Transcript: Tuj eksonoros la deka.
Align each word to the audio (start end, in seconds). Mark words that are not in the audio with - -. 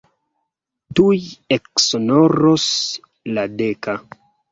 Tuj 0.99 1.17
eksonoros 1.57 2.65
la 3.37 3.45
deka. 3.61 3.95